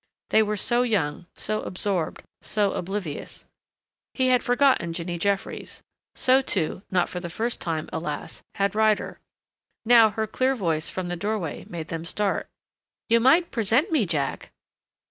[0.31, 3.45] They were so young, so absorbed, so oblivious....
[4.15, 5.83] He had forgotten Jinny Jeffries.
[6.15, 8.41] So too, not for the first time, alas!
[8.55, 9.19] had Ryder.
[9.85, 12.47] Now her clear voice from the doorway made them start.
[13.09, 14.51] "You might present me, Jack."